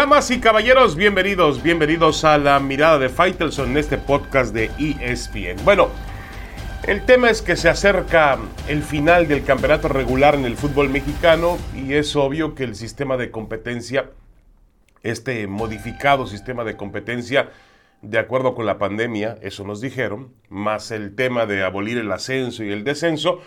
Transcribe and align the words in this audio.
Damas 0.00 0.30
y 0.30 0.40
caballeros, 0.40 0.96
bienvenidos, 0.96 1.62
bienvenidos 1.62 2.24
a 2.24 2.38
la 2.38 2.58
mirada 2.58 2.98
de 2.98 3.10
Faitelson 3.10 3.72
en 3.72 3.76
este 3.76 3.98
podcast 3.98 4.54
de 4.54 4.70
ESPN. 4.78 5.62
Bueno, 5.62 5.90
el 6.84 7.04
tema 7.04 7.28
es 7.28 7.42
que 7.42 7.54
se 7.54 7.68
acerca 7.68 8.38
el 8.66 8.82
final 8.82 9.28
del 9.28 9.44
campeonato 9.44 9.88
regular 9.88 10.36
en 10.36 10.46
el 10.46 10.56
fútbol 10.56 10.88
mexicano 10.88 11.58
y 11.76 11.92
es 11.92 12.16
obvio 12.16 12.54
que 12.54 12.64
el 12.64 12.76
sistema 12.76 13.18
de 13.18 13.30
competencia, 13.30 14.08
este 15.02 15.46
modificado 15.46 16.26
sistema 16.26 16.64
de 16.64 16.78
competencia, 16.78 17.50
de 18.00 18.18
acuerdo 18.18 18.54
con 18.54 18.64
la 18.64 18.78
pandemia, 18.78 19.36
eso 19.42 19.64
nos 19.64 19.82
dijeron, 19.82 20.32
más 20.48 20.92
el 20.92 21.14
tema 21.14 21.44
de 21.44 21.62
abolir 21.62 21.98
el 21.98 22.10
ascenso 22.10 22.64
y 22.64 22.72
el 22.72 22.84
descenso, 22.84 23.42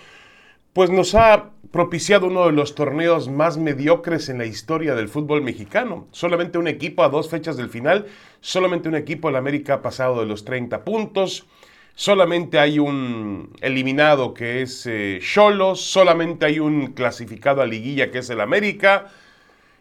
pues 0.73 0.89
nos 0.89 1.13
ha 1.13 1.51
propiciado 1.71 2.27
uno 2.27 2.47
de 2.47 2.51
los 2.51 2.75
torneos 2.75 3.29
más 3.29 3.57
mediocres 3.57 4.29
en 4.29 4.39
la 4.39 4.45
historia 4.45 4.95
del 4.95 5.07
fútbol 5.07 5.41
mexicano. 5.41 6.07
Solamente 6.11 6.57
un 6.57 6.67
equipo 6.67 7.03
a 7.03 7.09
dos 7.09 7.29
fechas 7.29 7.57
del 7.57 7.69
final, 7.69 8.07
solamente 8.41 8.89
un 8.89 8.95
equipo 8.95 9.29
en 9.29 9.35
América 9.35 9.75
ha 9.75 9.81
pasado 9.81 10.19
de 10.19 10.25
los 10.25 10.45
30 10.45 10.83
puntos, 10.83 11.47
solamente 11.95 12.59
hay 12.59 12.79
un 12.79 13.55
eliminado 13.61 14.33
que 14.33 14.63
es 14.63 14.85
eh, 14.87 15.19
Cholos, 15.21 15.81
solamente 15.81 16.45
hay 16.45 16.59
un 16.59 16.93
clasificado 16.93 17.61
a 17.61 17.67
liguilla 17.67 18.11
que 18.11 18.19
es 18.19 18.29
el 18.29 18.41
América. 18.41 19.07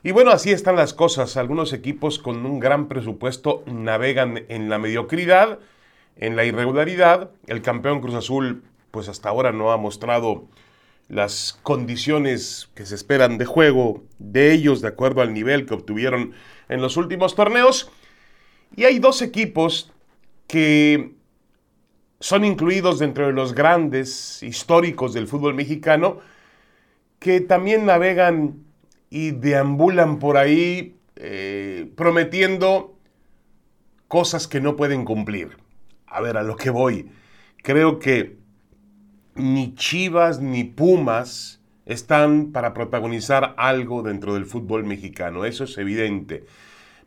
Y 0.02 0.10
bueno, 0.10 0.30
así 0.30 0.50
están 0.50 0.76
las 0.76 0.94
cosas. 0.94 1.36
Algunos 1.36 1.72
equipos 1.72 2.18
con 2.18 2.44
un 2.44 2.58
gran 2.58 2.88
presupuesto 2.88 3.62
navegan 3.66 4.44
en 4.48 4.68
la 4.68 4.78
mediocridad, 4.78 5.58
en 6.16 6.36
la 6.36 6.44
irregularidad. 6.44 7.30
El 7.46 7.62
campeón 7.62 8.00
Cruz 8.00 8.14
Azul, 8.14 8.64
pues 8.90 9.08
hasta 9.08 9.28
ahora 9.28 9.52
no 9.52 9.70
ha 9.70 9.76
mostrado 9.76 10.48
las 11.12 11.58
condiciones 11.62 12.70
que 12.74 12.86
se 12.86 12.94
esperan 12.94 13.36
de 13.36 13.44
juego 13.44 14.02
de 14.18 14.50
ellos 14.50 14.80
de 14.80 14.88
acuerdo 14.88 15.20
al 15.20 15.34
nivel 15.34 15.66
que 15.66 15.74
obtuvieron 15.74 16.32
en 16.70 16.80
los 16.80 16.96
últimos 16.96 17.34
torneos. 17.34 17.92
Y 18.74 18.84
hay 18.84 18.98
dos 18.98 19.20
equipos 19.20 19.92
que 20.46 21.12
son 22.18 22.46
incluidos 22.46 22.98
dentro 22.98 23.26
de 23.26 23.34
los 23.34 23.52
grandes 23.54 24.42
históricos 24.42 25.12
del 25.12 25.28
fútbol 25.28 25.52
mexicano 25.52 26.20
que 27.18 27.42
también 27.42 27.84
navegan 27.84 28.64
y 29.10 29.32
deambulan 29.32 30.18
por 30.18 30.38
ahí 30.38 30.96
eh, 31.16 31.92
prometiendo 31.94 32.96
cosas 34.08 34.48
que 34.48 34.62
no 34.62 34.76
pueden 34.76 35.04
cumplir. 35.04 35.58
A 36.06 36.22
ver, 36.22 36.38
a 36.38 36.42
lo 36.42 36.56
que 36.56 36.70
voy. 36.70 37.10
Creo 37.58 37.98
que 37.98 38.41
ni 39.34 39.74
Chivas 39.74 40.40
ni 40.40 40.64
Pumas 40.64 41.60
están 41.86 42.52
para 42.52 42.74
protagonizar 42.74 43.54
algo 43.56 44.02
dentro 44.02 44.34
del 44.34 44.46
fútbol 44.46 44.84
mexicano, 44.84 45.44
eso 45.44 45.64
es 45.64 45.76
evidente. 45.78 46.44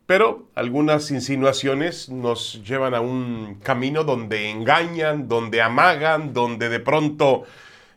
Pero 0.06 0.48
algunas 0.54 1.10
insinuaciones 1.10 2.08
nos 2.08 2.62
llevan 2.62 2.94
a 2.94 3.00
un 3.00 3.58
camino 3.62 4.04
donde 4.04 4.50
engañan, 4.50 5.26
donde 5.26 5.60
amagan, 5.60 6.32
donde 6.32 6.68
de 6.68 6.78
pronto 6.78 7.42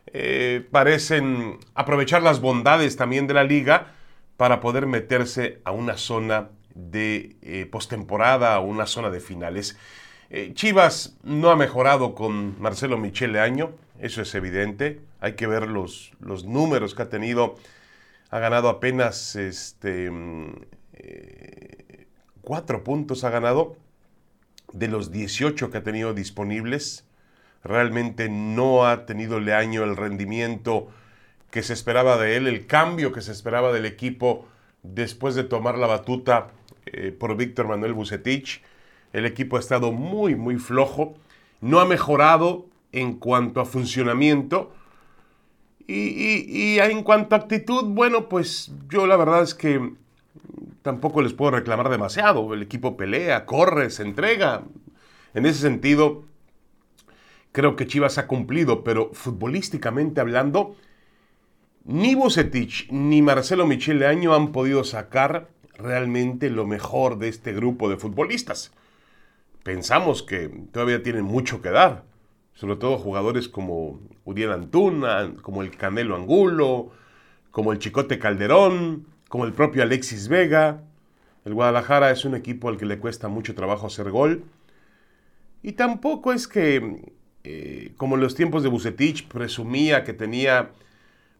eh, 0.06 0.66
parecen 0.72 1.58
aprovechar 1.74 2.22
las 2.22 2.40
bondades 2.40 2.96
también 2.96 3.28
de 3.28 3.34
la 3.34 3.44
liga 3.44 3.92
para 4.36 4.60
poder 4.60 4.86
meterse 4.86 5.60
a 5.64 5.70
una 5.70 5.96
zona 5.96 6.48
de 6.74 7.36
eh, 7.42 7.66
postemporada, 7.70 8.54
a 8.54 8.60
una 8.60 8.86
zona 8.86 9.10
de 9.10 9.20
finales. 9.20 9.78
Eh, 10.30 10.52
Chivas 10.54 11.16
no 11.22 11.50
ha 11.50 11.56
mejorado 11.56 12.14
con 12.16 12.60
Marcelo 12.60 12.98
Michele 12.98 13.38
Año, 13.38 13.72
eso 14.00 14.22
es 14.22 14.34
evidente. 14.34 15.00
Hay 15.20 15.34
que 15.34 15.46
ver 15.46 15.68
los, 15.68 16.12
los 16.20 16.44
números 16.44 16.94
que 16.94 17.02
ha 17.02 17.08
tenido. 17.08 17.56
Ha 18.30 18.38
ganado 18.38 18.68
apenas 18.68 19.36
este, 19.36 20.10
mm, 20.10 20.52
eh, 20.94 22.06
cuatro 22.40 22.82
puntos, 22.82 23.24
ha 23.24 23.30
ganado 23.30 23.76
de 24.72 24.88
los 24.88 25.10
18 25.10 25.70
que 25.70 25.78
ha 25.78 25.82
tenido 25.82 26.14
disponibles. 26.14 27.04
Realmente 27.62 28.28
no 28.28 28.86
ha 28.86 29.04
tenido 29.04 29.36
año 29.54 29.84
el 29.84 29.96
rendimiento 29.96 30.88
que 31.50 31.62
se 31.62 31.72
esperaba 31.72 32.16
de 32.16 32.36
él, 32.36 32.46
el 32.46 32.66
cambio 32.66 33.12
que 33.12 33.20
se 33.20 33.32
esperaba 33.32 33.72
del 33.72 33.84
equipo 33.84 34.46
después 34.82 35.34
de 35.34 35.44
tomar 35.44 35.76
la 35.76 35.86
batuta 35.86 36.48
eh, 36.86 37.12
por 37.12 37.36
Víctor 37.36 37.68
Manuel 37.68 37.92
Bucetich. 37.92 38.62
El 39.12 39.26
equipo 39.26 39.56
ha 39.56 39.60
estado 39.60 39.92
muy, 39.92 40.36
muy 40.36 40.56
flojo. 40.56 41.16
No 41.60 41.80
ha 41.80 41.84
mejorado 41.84 42.69
en 42.92 43.14
cuanto 43.14 43.60
a 43.60 43.64
funcionamiento. 43.64 44.72
Y, 45.86 46.78
en 46.78 47.02
cuanto 47.02 47.34
a 47.34 47.38
actitud, 47.38 47.84
bueno, 47.84 48.28
pues 48.28 48.70
yo 48.88 49.06
la 49.08 49.16
verdad 49.16 49.42
es 49.42 49.54
que 49.54 49.92
tampoco 50.82 51.20
les 51.20 51.32
puedo 51.32 51.52
reclamar 51.52 51.88
demasiado. 51.88 52.54
El 52.54 52.62
equipo 52.62 52.96
pelea, 52.96 53.44
corre, 53.44 53.90
se 53.90 54.04
entrega. 54.04 54.62
En 55.34 55.46
ese 55.46 55.60
sentido, 55.60 56.24
creo 57.50 57.74
que 57.74 57.88
Chivas 57.88 58.18
ha 58.18 58.28
cumplido, 58.28 58.84
pero 58.84 59.10
futbolísticamente 59.12 60.20
hablando, 60.20 60.76
ni 61.84 62.14
Bucetich 62.14 62.88
ni 62.92 63.20
Marcelo 63.20 63.66
Michele 63.66 64.06
Año 64.06 64.34
han 64.34 64.52
podido 64.52 64.84
sacar 64.84 65.48
realmente 65.76 66.50
lo 66.50 66.66
mejor 66.66 67.18
de 67.18 67.28
este 67.28 67.52
grupo 67.52 67.88
de 67.88 67.96
futbolistas. 67.96 68.72
Pensamos 69.64 70.22
que 70.22 70.48
todavía 70.70 71.02
tienen 71.02 71.24
mucho 71.24 71.62
que 71.62 71.70
dar 71.70 72.09
sobre 72.60 72.76
todo 72.76 72.98
jugadores 72.98 73.48
como 73.48 73.98
Uriel 74.26 74.52
Antuna, 74.52 75.32
como 75.40 75.62
el 75.62 75.74
Canelo 75.74 76.14
Angulo, 76.14 76.90
como 77.50 77.72
el 77.72 77.78
Chicote 77.78 78.18
Calderón, 78.18 79.06
como 79.30 79.46
el 79.46 79.54
propio 79.54 79.82
Alexis 79.82 80.28
Vega. 80.28 80.82
El 81.46 81.54
Guadalajara 81.54 82.10
es 82.10 82.26
un 82.26 82.34
equipo 82.34 82.68
al 82.68 82.76
que 82.76 82.84
le 82.84 82.98
cuesta 82.98 83.28
mucho 83.28 83.54
trabajo 83.54 83.86
hacer 83.86 84.10
gol. 84.10 84.44
Y 85.62 85.72
tampoco 85.72 86.34
es 86.34 86.46
que, 86.46 87.14
eh, 87.44 87.94
como 87.96 88.16
en 88.16 88.20
los 88.20 88.34
tiempos 88.34 88.62
de 88.62 88.68
Bucetich, 88.68 89.26
presumía 89.26 90.04
que 90.04 90.12
tenía 90.12 90.72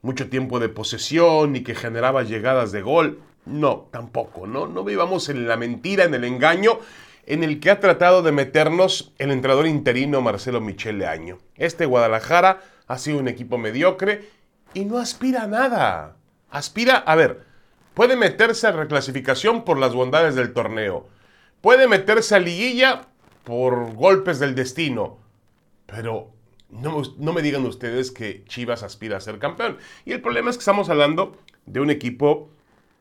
mucho 0.00 0.30
tiempo 0.30 0.58
de 0.58 0.70
posesión 0.70 1.54
y 1.54 1.62
que 1.62 1.74
generaba 1.74 2.22
llegadas 2.22 2.72
de 2.72 2.80
gol. 2.80 3.20
No, 3.44 3.88
tampoco, 3.90 4.46
¿no? 4.46 4.66
No 4.68 4.84
vivamos 4.84 5.28
en 5.28 5.46
la 5.46 5.58
mentira, 5.58 6.04
en 6.04 6.14
el 6.14 6.24
engaño 6.24 6.78
en 7.26 7.44
el 7.44 7.60
que 7.60 7.70
ha 7.70 7.80
tratado 7.80 8.22
de 8.22 8.32
meternos 8.32 9.12
el 9.18 9.30
entrenador 9.30 9.66
interino 9.66 10.20
Marcelo 10.20 10.60
Michele 10.60 11.06
Año. 11.06 11.38
Este 11.56 11.86
Guadalajara 11.86 12.60
ha 12.86 12.98
sido 12.98 13.18
un 13.18 13.28
equipo 13.28 13.58
mediocre 13.58 14.28
y 14.74 14.84
no 14.84 14.98
aspira 14.98 15.42
a 15.42 15.46
nada. 15.46 16.16
Aspira, 16.50 16.96
a 16.96 17.14
ver, 17.14 17.44
puede 17.94 18.16
meterse 18.16 18.66
a 18.66 18.72
reclasificación 18.72 19.64
por 19.64 19.78
las 19.78 19.94
bondades 19.94 20.34
del 20.34 20.52
torneo, 20.52 21.08
puede 21.60 21.86
meterse 21.86 22.34
a 22.34 22.40
liguilla 22.40 23.02
por 23.44 23.94
golpes 23.94 24.38
del 24.38 24.54
destino, 24.54 25.18
pero 25.86 26.32
no, 26.70 27.02
no, 27.18 27.32
me 27.32 27.42
digan 27.42 27.64
ustedes 27.66 28.10
que 28.10 28.44
Chivas 28.44 28.82
aspira 28.82 29.16
a 29.16 29.20
ser 29.20 29.38
campeón. 29.38 29.78
Y 30.04 30.12
el 30.12 30.20
problema 30.20 30.50
es 30.50 30.56
que 30.56 30.60
estamos 30.60 30.88
hablando 30.88 31.36
de 31.66 31.80
un 31.80 31.90
equipo 31.90 32.50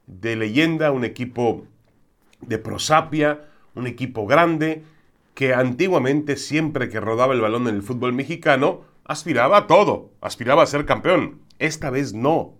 de 0.07 0.35
leyenda, 0.35 0.91
un 0.91 1.05
equipo 1.05 1.65
de 2.41 2.57
prosapia, 2.57 3.48
un 3.75 3.87
equipo 3.87 4.25
grande 4.25 4.83
que 5.33 5.53
antiguamente 5.53 6.35
siempre 6.35 6.89
que 6.89 6.99
rodaba 6.99 7.33
el 7.33 7.41
balón 7.41 7.67
en 7.67 7.75
el 7.75 7.83
fútbol 7.83 8.13
mexicano, 8.13 8.81
aspiraba 9.05 9.57
a 9.57 9.67
todo, 9.67 10.11
aspiraba 10.21 10.63
a 10.63 10.67
ser 10.67 10.85
campeón. 10.85 11.39
Esta 11.59 11.89
vez 11.89 12.13
no. 12.13 12.53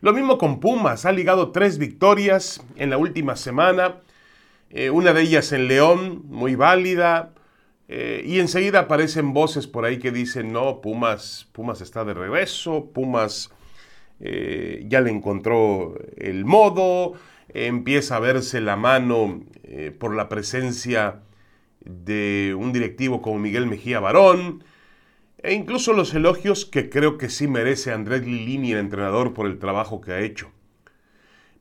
Lo 0.00 0.12
mismo 0.12 0.38
con 0.38 0.60
Pumas, 0.60 1.06
ha 1.06 1.12
ligado 1.12 1.50
tres 1.50 1.78
victorias 1.78 2.64
en 2.76 2.90
la 2.90 2.98
última 2.98 3.36
semana, 3.36 4.00
eh, 4.70 4.90
una 4.90 5.12
de 5.12 5.22
ellas 5.22 5.52
en 5.52 5.68
León, 5.68 6.24
muy 6.26 6.56
válida, 6.56 7.32
eh, 7.88 8.22
y 8.26 8.40
enseguida 8.40 8.80
aparecen 8.80 9.32
voces 9.32 9.66
por 9.66 9.84
ahí 9.84 9.98
que 9.98 10.10
dicen, 10.10 10.52
no, 10.52 10.80
Pumas, 10.80 11.48
Pumas 11.52 11.80
está 11.80 12.04
de 12.04 12.14
regreso, 12.14 12.90
Pumas 12.92 13.50
eh, 14.20 14.84
ya 14.88 15.00
le 15.00 15.10
encontró 15.10 15.94
el 16.16 16.44
modo, 16.44 17.14
empieza 17.48 18.16
a 18.16 18.20
verse 18.20 18.60
la 18.60 18.76
mano 18.76 19.42
eh, 19.62 19.94
por 19.96 20.14
la 20.14 20.28
presencia 20.28 21.20
de 21.84 22.56
un 22.58 22.72
directivo 22.72 23.20
como 23.22 23.38
Miguel 23.38 23.66
Mejía 23.66 24.00
Barón, 24.00 24.64
e 25.38 25.52
incluso 25.52 25.92
los 25.92 26.14
elogios 26.14 26.64
que 26.64 26.88
creo 26.88 27.18
que 27.18 27.28
sí 27.28 27.46
merece 27.46 27.92
Andrés 27.92 28.26
Lilini, 28.26 28.72
el 28.72 28.78
entrenador, 28.78 29.34
por 29.34 29.46
el 29.46 29.58
trabajo 29.58 30.00
que 30.00 30.12
ha 30.12 30.20
hecho. 30.20 30.50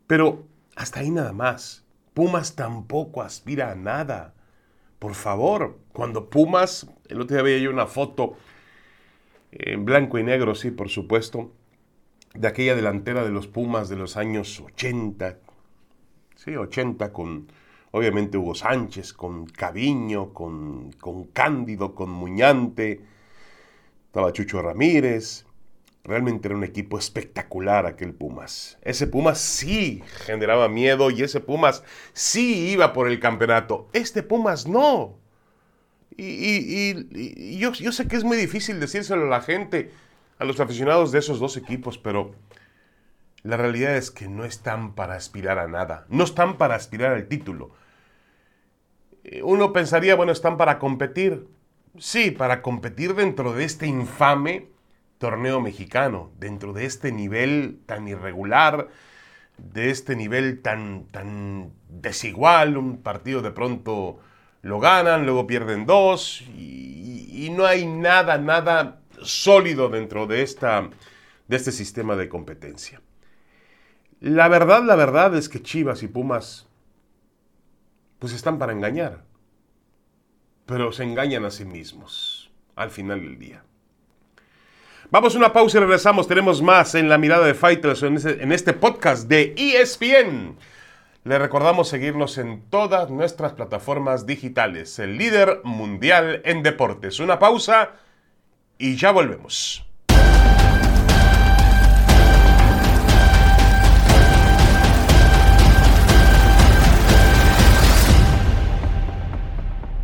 Pero 0.07 0.47
hasta 0.75 1.01
ahí 1.01 1.11
nada 1.11 1.33
más. 1.33 1.83
Pumas 2.13 2.55
tampoco 2.55 3.21
aspira 3.21 3.71
a 3.71 3.75
nada. 3.75 4.35
Por 4.99 5.15
favor, 5.15 5.79
cuando 5.91 6.29
Pumas, 6.29 6.87
el 7.09 7.19
otro 7.19 7.35
día 7.35 7.43
veía 7.43 7.57
yo 7.57 7.71
una 7.71 7.87
foto 7.87 8.37
en 9.51 9.83
blanco 9.83 10.17
y 10.17 10.23
negro, 10.23 10.55
sí, 10.55 10.71
por 10.71 10.89
supuesto, 10.89 11.51
de 12.33 12.47
aquella 12.47 12.75
delantera 12.75 13.23
de 13.23 13.31
los 13.31 13.47
Pumas 13.47 13.89
de 13.89 13.97
los 13.97 14.15
años 14.15 14.59
80, 14.61 15.39
sí, 16.43 16.55
80 16.55 17.11
con 17.13 17.47
obviamente 17.91 18.37
Hugo 18.37 18.55
Sánchez, 18.55 19.13
con 19.13 19.45
Caviño, 19.45 20.33
con, 20.33 20.91
con 20.93 21.25
Cándido, 21.25 21.93
con 21.93 22.09
Muñante, 22.09 23.01
estaba 24.07 24.33
Chucho 24.33 24.61
Ramírez, 24.61 25.45
Realmente 26.05 26.49
era 26.49 26.57
un 26.57 26.65
equipo 26.65 26.99
espectacular 26.99 27.85
aquel 27.85 28.13
Pumas. 28.13 28.77
Ese 28.81 29.07
Pumas 29.07 29.39
sí 29.39 30.03
generaba 30.25 30.67
miedo 30.67 31.09
y 31.09 31.23
ese 31.23 31.39
Pumas 31.39 31.81
sí 32.11 32.71
iba 32.71 32.91
por 32.91 33.07
el 33.07 33.21
campeonato. 33.21 33.87
Este 33.93 34.21
Pumas 34.21 34.67
no. 34.67 35.17
Y, 36.17 37.57
yo, 37.57 37.71
yo, 37.71 37.91
sé 37.93 38.07
que 38.07 38.17
es 38.17 38.25
muy 38.25 38.35
difícil 38.35 38.81
decírselo 38.81 39.25
a 39.25 39.29
la 39.29 39.41
gente, 39.41 39.91
a 40.39 40.45
los 40.45 40.59
aficionados 40.59 41.13
de 41.13 41.19
esos 41.19 41.39
dos 41.39 41.55
equipos, 41.55 41.97
pero 41.97 42.35
la 43.43 43.57
realidad 43.57 43.95
es 43.95 44.09
que 44.09 44.27
no 44.27 44.45
están 44.45 44.95
para 44.95 45.15
aspirar 45.15 45.59
a 45.59 45.67
nada. 45.67 46.05
No 46.09 46.23
están 46.23 46.57
para 46.57 46.75
aspirar 46.75 47.13
al 47.13 47.27
título. 47.27 47.71
Eh, 49.23 49.43
uno 49.43 49.73
pensaría, 49.73 50.15
bueno, 50.15 50.31
están 50.31 50.57
para 50.57 50.79
competir. 50.79 51.47
Sí, 51.99 52.31
para 52.31 52.61
competir 52.61 53.13
dentro 53.15 53.53
de 53.53 53.65
este 53.65 53.85
infame 53.85 54.69
torneo 55.17 55.61
mexicano, 55.61 56.31
dentro 56.39 56.73
de 56.73 56.85
este 56.85 57.11
nivel 57.11 57.79
tan 57.85 58.07
irregular, 58.07 58.89
de 59.57 59.89
este 59.89 60.15
nivel 60.15 60.61
tan, 60.61 61.05
tan 61.11 61.71
desigual, 61.87 62.77
un 62.77 63.01
partido 63.01 63.41
de 63.41 63.51
pronto 63.51 64.19
lo 64.61 64.79
ganan, 64.79 65.25
luego 65.25 65.47
pierden 65.47 65.85
dos, 65.85 66.41
y, 66.41 67.49
no 67.55 67.65
hay 67.65 67.85
nada, 67.85 68.37
nada 68.37 69.01
sólido 69.21 69.89
dentro 69.89 70.25
de, 70.25 70.41
esta, 70.41 70.89
de 71.47 71.55
este 71.55 71.71
sistema 71.71 72.15
de 72.15 72.29
competencia. 72.29 72.99
La 74.23 74.47
verdad, 74.47 74.83
la 74.83 74.95
verdad 74.95 75.35
es 75.35 75.49
que 75.49 75.61
Chivas 75.61 76.01
y 76.01 76.07
Pumas 76.07 76.65
pues 78.19 78.31
están 78.31 78.57
para 78.57 78.71
engañar, 78.71 79.25
pero 80.65 80.93
se 80.93 81.03
engañan 81.03 81.43
a 81.43 81.51
sí 81.51 81.65
mismos 81.65 82.49
al 82.77 82.89
final 82.89 83.19
del 83.19 83.37
día. 83.37 83.65
Vamos 85.11 85.35
a 85.35 85.37
una 85.39 85.51
pausa 85.51 85.77
y 85.77 85.81
regresamos. 85.81 86.29
Tenemos 86.29 86.61
más 86.61 86.95
en 86.95 87.09
la 87.09 87.17
mirada 87.17 87.45
de 87.45 87.53
Fighters 87.53 88.01
en 88.03 88.51
este, 88.53 88.71
podcast 88.71 89.27
de 89.27 89.53
ESPN. 89.57 90.55
Le 91.25 91.37
recordamos 91.37 91.89
seguirnos 91.89 92.37
en 92.37 92.61
todas 92.69 93.09
nuestras 93.09 93.51
plataformas 93.51 94.25
digitales, 94.25 94.99
el 94.99 95.17
líder 95.17 95.59
mundial 95.65 96.41
en 96.45 96.63
deportes. 96.63 97.19
Una 97.19 97.39
pausa 97.39 97.91
y 98.77 98.95
ya 98.95 99.11
volvemos. 99.11 99.85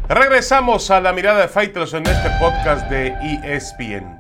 Regresamos 0.10 0.90
a 0.90 1.02
la 1.02 1.14
mirada 1.14 1.42
de 1.42 1.48
Fighters 1.48 1.94
en 1.94 2.08
este 2.08 2.32
podcast 2.40 2.90
de 2.90 3.10
ESPN. 3.44 4.20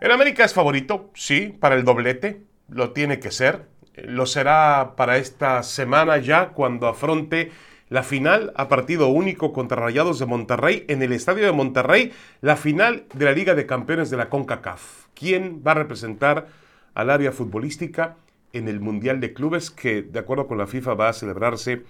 El 0.00 0.10
América 0.10 0.42
es 0.42 0.54
favorito, 0.54 1.10
sí, 1.12 1.54
para 1.60 1.74
el 1.74 1.84
doblete, 1.84 2.40
lo 2.70 2.92
tiene 2.92 3.20
que 3.20 3.30
ser. 3.30 3.66
Lo 3.94 4.24
será 4.24 4.94
para 4.96 5.18
esta 5.18 5.62
semana 5.64 6.16
ya 6.16 6.48
cuando 6.54 6.88
afronte 6.88 7.52
la 7.90 8.02
final 8.04 8.54
a 8.56 8.68
partido 8.68 9.08
único 9.08 9.52
contra 9.52 9.82
Rayados 9.82 10.18
de 10.18 10.24
Monterrey 10.24 10.86
en 10.88 11.02
el 11.02 11.12
Estadio 11.12 11.44
de 11.44 11.52
Monterrey, 11.52 12.10
la 12.40 12.56
final 12.56 13.04
de 13.12 13.26
la 13.26 13.32
Liga 13.32 13.54
de 13.54 13.66
Campeones 13.66 14.08
de 14.08 14.16
la 14.16 14.30
CONCACAF. 14.30 15.08
¿Quién 15.12 15.62
va 15.62 15.72
a 15.72 15.74
representar 15.74 16.46
al 16.94 17.10
área 17.10 17.32
futbolística 17.32 18.16
en 18.54 18.66
el 18.66 18.80
Mundial 18.80 19.20
de 19.20 19.34
Clubes 19.34 19.70
que, 19.70 20.00
de 20.00 20.18
acuerdo 20.18 20.46
con 20.46 20.56
la 20.56 20.66
FIFA, 20.66 20.94
va 20.94 21.10
a 21.10 21.12
celebrarse 21.12 21.82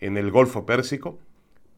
en 0.00 0.16
el 0.16 0.32
Golfo 0.32 0.66
Pérsico? 0.66 1.20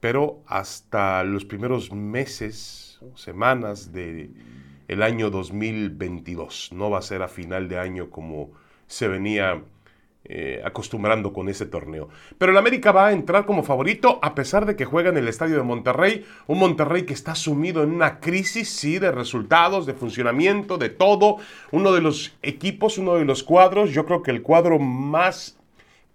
Pero 0.00 0.43
hasta 0.47 1.23
los 1.25 1.44
primeros 1.44 1.93
meses, 1.93 3.00
semanas 3.14 3.93
de 3.93 4.31
el 4.91 5.05
año 5.05 5.31
2022. 5.31 6.70
No 6.73 6.91
va 6.91 6.99
a 6.99 7.02
ser 7.02 7.23
a 7.23 7.29
final 7.29 7.69
de 7.69 7.79
año 7.79 8.11
como 8.11 8.50
se 8.88 9.06
venía 9.06 9.62
eh, 10.25 10.61
acostumbrando 10.64 11.32
con 11.32 11.49
ese 11.49 11.64
torneo. 11.64 12.08
Pero 12.38 12.50
el 12.50 12.58
América 12.58 12.91
va 12.91 13.06
a 13.06 13.12
entrar 13.12 13.47
como 13.47 13.62
favorito 13.62 14.19
a 14.20 14.35
pesar 14.35 14.67
de 14.67 14.75
que 14.75 14.85
juega 14.85 15.11
en 15.11 15.17
el 15.17 15.29
estadio 15.29 15.56
de 15.56 15.62
Monterrey, 15.62 16.26
un 16.49 16.58
Monterrey 16.58 17.05
que 17.05 17.14
está 17.14 17.37
sumido 17.37 17.85
en 17.85 17.93
una 17.93 18.19
crisis, 18.19 18.69
sí, 18.69 18.99
de 18.99 19.12
resultados, 19.12 19.87
de 19.87 19.94
funcionamiento, 19.94 20.76
de 20.76 20.88
todo. 20.88 21.37
Uno 21.70 21.93
de 21.93 22.00
los 22.00 22.37
equipos, 22.43 22.99
uno 22.99 23.14
de 23.14 23.25
los 23.25 23.44
cuadros, 23.44 23.93
yo 23.93 24.05
creo 24.06 24.25
que 24.25 24.32
el 24.32 24.43
cuadro 24.43 24.81
más 24.81 25.56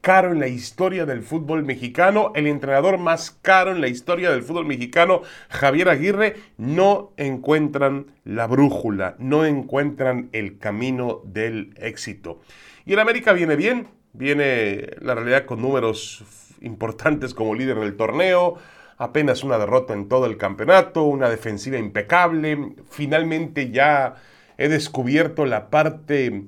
caro 0.06 0.32
en 0.32 0.40
la 0.40 0.48
historia 0.48 1.08
del 1.08 1.24
fútbol 1.24 1.64
mexicano, 1.64 2.32
el 2.36 2.46
entrenador 2.46 3.00
más 3.00 3.32
caro 3.42 3.72
en 3.72 3.82
la 3.82 3.88
historia 3.88 4.30
del 4.30 4.44
fútbol 4.44 4.68
mexicano, 4.68 5.24
Javier 5.50 5.90
Aguirre, 5.90 6.36
no 6.60 7.12
encuentran 7.18 8.12
la 8.24 8.46
brújula, 8.46 9.16
no 9.18 9.46
encuentran 9.46 10.30
el 10.32 10.60
camino 10.60 11.22
del 11.24 11.74
éxito. 11.78 12.40
Y 12.86 12.94
el 12.94 13.00
América 13.00 13.34
viene 13.34 13.56
bien, 13.56 13.88
viene 14.14 14.92
la 15.02 15.16
realidad 15.16 15.46
con 15.46 15.64
números 15.64 16.24
importantes 16.62 17.34
como 17.34 17.56
líder 17.56 17.80
del 17.80 17.98
torneo, 17.98 18.58
apenas 19.00 19.44
una 19.44 19.58
derrota 19.58 19.96
en 19.96 20.08
todo 20.08 20.28
el 20.28 20.38
campeonato, 20.38 21.02
una 21.02 21.32
defensiva 21.32 21.80
impecable, 21.80 22.76
finalmente 22.92 23.72
ya 23.72 24.18
he 24.60 24.70
descubierto 24.70 25.48
la 25.48 25.72
parte 25.72 26.44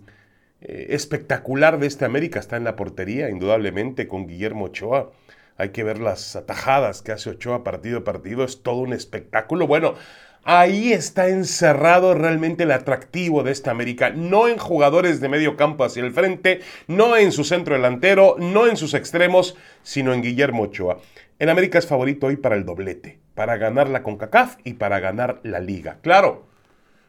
eh, 0.61 0.87
espectacular 0.89 1.79
de 1.79 1.87
este 1.87 2.05
América 2.05 2.39
está 2.39 2.57
en 2.57 2.63
la 2.63 2.75
portería, 2.75 3.29
indudablemente, 3.29 4.07
con 4.07 4.27
Guillermo 4.27 4.65
Ochoa. 4.65 5.11
Hay 5.57 5.69
que 5.69 5.83
ver 5.83 5.99
las 5.99 6.35
atajadas 6.35 7.01
que 7.01 7.11
hace 7.11 7.31
Ochoa 7.31 7.63
partido 7.63 7.99
a 7.99 8.03
partido, 8.03 8.43
es 8.43 8.63
todo 8.63 8.77
un 8.77 8.93
espectáculo. 8.93 9.67
Bueno, 9.67 9.95
ahí 10.43 10.93
está 10.93 11.29
encerrado 11.29 12.13
realmente 12.13 12.63
el 12.63 12.71
atractivo 12.71 13.43
de 13.43 13.51
esta 13.51 13.71
América, 13.71 14.09
no 14.09 14.47
en 14.47 14.57
jugadores 14.57 15.19
de 15.19 15.29
medio 15.29 15.57
campo 15.57 15.83
hacia 15.83 16.03
el 16.03 16.11
frente, 16.11 16.61
no 16.87 17.17
en 17.17 17.31
su 17.31 17.43
centro 17.43 17.75
delantero, 17.75 18.35
no 18.39 18.67
en 18.67 18.77
sus 18.77 18.93
extremos, 18.93 19.55
sino 19.83 20.13
en 20.13 20.21
Guillermo 20.21 20.63
Ochoa. 20.63 20.99
El 21.37 21.49
América 21.49 21.77
es 21.77 21.85
favorito 21.85 22.27
hoy 22.27 22.35
para 22.35 22.55
el 22.55 22.65
doblete, 22.65 23.19
para 23.35 23.57
ganar 23.57 23.89
la 23.89 24.01
CONCACAF 24.01 24.57
y 24.63 24.73
para 24.73 24.99
ganar 24.99 25.39
la 25.43 25.59
liga. 25.59 25.99
Claro, 26.01 26.47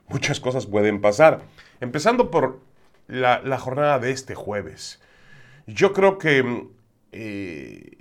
muchas 0.09 0.39
cosas 0.39 0.67
pueden 0.67 1.01
pasar, 1.01 1.41
empezando 1.81 2.31
por 2.31 2.61
la, 3.09 3.59
jornada 3.59 3.99
de 3.99 4.13
este 4.13 4.35
jueves. 4.35 5.01
Yo 5.67 5.93
creo 5.93 6.19
que 6.19 6.69
eh, 7.13 7.99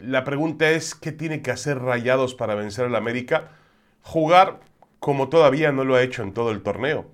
la 0.00 0.24
pregunta 0.24 0.70
es, 0.70 0.94
¿qué 0.94 1.12
tiene 1.12 1.42
que 1.42 1.50
hacer 1.50 1.78
Rayados 1.78 2.34
para 2.34 2.54
vencer 2.54 2.86
al 2.86 2.96
América? 2.96 3.52
Jugar 4.02 4.60
como 4.98 5.28
todavía 5.28 5.72
no 5.72 5.84
lo 5.84 5.94
ha 5.94 6.02
hecho 6.02 6.22
en 6.22 6.32
todo 6.32 6.50
el 6.50 6.62
torneo. 6.62 7.10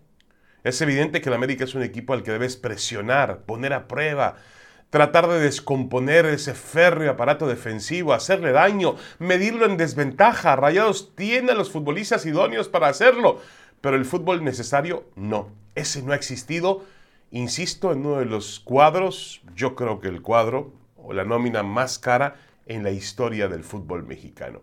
Es 0.65 0.81
evidente 0.81 1.21
que 1.21 1.29
el 1.29 1.35
América 1.35 1.65
es 1.65 1.75
un 1.75 1.83
equipo 1.83 2.13
al 2.13 2.23
que 2.23 2.33
debes 2.33 2.57
presionar, 2.57 3.43
poner 3.43 3.73
a 3.73 3.87
prueba, 3.87 4.37
tratar 4.91 5.29
de 5.29 5.39
descomponer 5.39 6.27
ese 6.27 6.55
férreo 6.55 7.13
aparato 7.13 7.47
defensivo, 7.47 8.13
hacerle 8.13 8.51
daño, 8.53 8.97
medirlo 9.19 9.67
en 9.67 9.77
desventaja. 9.77 10.57
Rayados 10.57 11.15
tiene 11.15 11.53
a 11.53 11.55
los 11.55 11.71
futbolistas 11.71 12.27
idóneos 12.27 12.69
para 12.69 12.89
hacerlo, 12.89 13.41
pero 13.81 13.97
el 13.97 14.05
fútbol 14.05 14.43
necesario 14.43 15.05
no. 15.15 15.51
Ese 15.77 16.03
no 16.03 16.13
ha 16.13 16.17
existido 16.17 16.85
Insisto 17.31 17.93
en 17.93 18.07
uno 18.07 18.19
de 18.19 18.25
los 18.25 18.61
cuadros, 18.61 19.43
yo 19.55 19.75
creo 19.75 20.01
que 20.01 20.09
el 20.09 20.23
cuadro 20.23 20.73
o 20.97 21.13
la 21.13 21.25
nómina 21.25 21.63
más 21.63 21.99
cara 21.99 22.37
en 22.67 22.83
la 22.85 22.91
historia 22.91 23.49
del 23.49 23.65
fútbol 23.65 24.05
mexicano. 24.05 24.63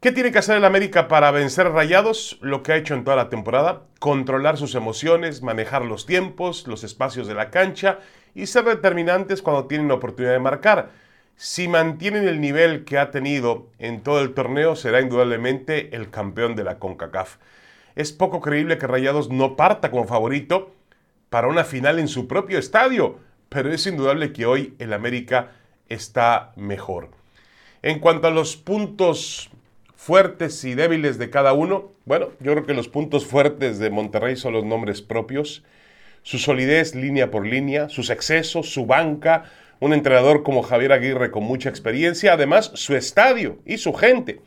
¿Qué 0.00 0.12
tiene 0.12 0.30
que 0.30 0.38
hacer 0.38 0.58
el 0.58 0.64
América 0.66 1.08
para 1.08 1.30
vencer 1.30 1.70
Rayados? 1.70 2.38
Lo 2.42 2.62
que 2.62 2.72
ha 2.72 2.76
hecho 2.76 2.94
en 2.94 3.04
toda 3.04 3.16
la 3.16 3.30
temporada, 3.30 3.84
controlar 3.98 4.58
sus 4.58 4.74
emociones, 4.74 5.42
manejar 5.42 5.84
los 5.86 6.04
tiempos, 6.04 6.66
los 6.66 6.84
espacios 6.84 7.26
de 7.26 7.34
la 7.34 7.50
cancha 7.50 8.00
y 8.34 8.46
ser 8.46 8.64
determinantes 8.64 9.40
cuando 9.40 9.64
tienen 9.66 9.90
oportunidad 9.90 10.34
de 10.34 10.38
marcar. 10.38 10.90
Si 11.36 11.68
mantienen 11.68 12.28
el 12.28 12.40
nivel 12.40 12.84
que 12.84 12.98
ha 12.98 13.10
tenido 13.10 13.68
en 13.78 14.02
todo 14.02 14.20
el 14.20 14.34
torneo, 14.34 14.76
será 14.76 15.00
indudablemente 15.00 15.96
el 15.96 16.10
campeón 16.10 16.54
de 16.54 16.64
la 16.64 16.78
CONCACAF. 16.78 17.38
Es 17.94 18.12
poco 18.12 18.42
creíble 18.42 18.76
que 18.76 18.86
Rayados 18.86 19.30
no 19.30 19.56
parta 19.56 19.90
como 19.90 20.06
favorito 20.06 20.75
para 21.36 21.48
una 21.48 21.64
final 21.64 21.98
en 21.98 22.08
su 22.08 22.26
propio 22.26 22.58
estadio, 22.58 23.18
pero 23.50 23.70
es 23.70 23.86
indudable 23.86 24.32
que 24.32 24.46
hoy 24.46 24.72
el 24.78 24.94
América 24.94 25.50
está 25.90 26.54
mejor. 26.56 27.10
En 27.82 27.98
cuanto 27.98 28.26
a 28.26 28.30
los 28.30 28.56
puntos 28.56 29.50
fuertes 29.94 30.64
y 30.64 30.74
débiles 30.74 31.18
de 31.18 31.28
cada 31.28 31.52
uno, 31.52 31.92
bueno, 32.06 32.30
yo 32.40 32.52
creo 32.52 32.64
que 32.64 32.72
los 32.72 32.88
puntos 32.88 33.26
fuertes 33.26 33.78
de 33.78 33.90
Monterrey 33.90 34.36
son 34.36 34.54
los 34.54 34.64
nombres 34.64 35.02
propios, 35.02 35.62
su 36.22 36.38
solidez 36.38 36.94
línea 36.94 37.30
por 37.30 37.44
línea, 37.46 37.90
sus 37.90 38.08
excesos, 38.08 38.72
su 38.72 38.86
banca, 38.86 39.44
un 39.78 39.92
entrenador 39.92 40.42
como 40.42 40.62
Javier 40.62 40.92
Aguirre 40.92 41.30
con 41.30 41.44
mucha 41.44 41.68
experiencia, 41.68 42.32
además 42.32 42.70
su 42.72 42.96
estadio 42.96 43.58
y 43.66 43.76
su 43.76 43.92
gente. 43.92 44.40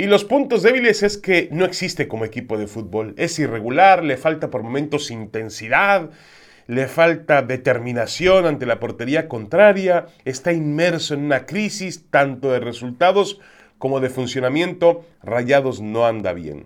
Y 0.00 0.06
los 0.06 0.24
puntos 0.24 0.62
débiles 0.62 1.02
es 1.02 1.18
que 1.18 1.50
no 1.52 1.66
existe 1.66 2.08
como 2.08 2.24
equipo 2.24 2.56
de 2.56 2.66
fútbol. 2.66 3.12
Es 3.18 3.38
irregular, 3.38 4.02
le 4.02 4.16
falta 4.16 4.48
por 4.48 4.62
momentos 4.62 5.10
intensidad, 5.10 6.08
le 6.66 6.86
falta 6.86 7.42
determinación 7.42 8.46
ante 8.46 8.64
la 8.64 8.80
portería 8.80 9.28
contraria, 9.28 10.06
está 10.24 10.54
inmerso 10.54 11.12
en 11.12 11.24
una 11.24 11.44
crisis 11.44 12.06
tanto 12.08 12.50
de 12.50 12.60
resultados 12.60 13.40
como 13.76 14.00
de 14.00 14.08
funcionamiento. 14.08 15.04
Rayados 15.22 15.82
no 15.82 16.06
anda 16.06 16.32
bien. 16.32 16.64